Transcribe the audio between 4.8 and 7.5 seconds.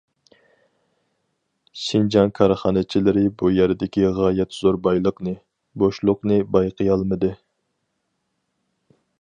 بايلىقنى، بوشلۇقنى بايقىيالمىدى.